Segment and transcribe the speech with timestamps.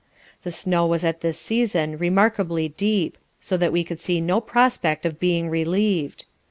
[0.41, 5.05] The snow was at this season remarkably deep; so that we could see no prospect
[5.05, 6.25] of being relieved.